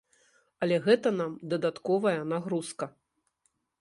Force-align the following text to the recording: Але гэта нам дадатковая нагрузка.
Але 0.65 0.79
гэта 0.87 1.11
нам 1.19 1.35
дадатковая 1.51 2.17
нагрузка. 2.33 2.85